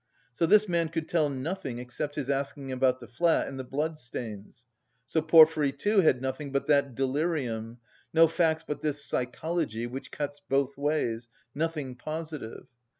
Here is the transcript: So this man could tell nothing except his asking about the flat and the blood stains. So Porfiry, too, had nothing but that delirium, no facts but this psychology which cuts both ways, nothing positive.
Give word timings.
So 0.33 0.47
this 0.47 0.67
man 0.67 0.89
could 0.89 1.07
tell 1.07 1.29
nothing 1.29 1.77
except 1.77 2.15
his 2.15 2.27
asking 2.27 2.71
about 2.71 2.99
the 2.99 3.07
flat 3.07 3.47
and 3.47 3.59
the 3.59 3.63
blood 3.63 3.99
stains. 3.99 4.65
So 5.05 5.21
Porfiry, 5.21 5.71
too, 5.71 6.01
had 6.01 6.23
nothing 6.23 6.51
but 6.51 6.65
that 6.65 6.95
delirium, 6.95 7.77
no 8.11 8.27
facts 8.27 8.63
but 8.67 8.81
this 8.81 9.05
psychology 9.05 9.85
which 9.85 10.09
cuts 10.09 10.39
both 10.49 10.75
ways, 10.75 11.29
nothing 11.53 11.93
positive. 11.93 12.65